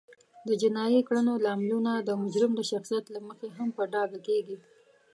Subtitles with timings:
[0.47, 4.57] د جینایي کړنو لاملونه د مجرم د شخصیت له مخې هم په ډاګه کیږي